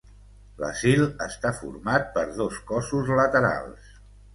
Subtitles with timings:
[0.63, 3.97] L'Asil està format per dos cossos laterals.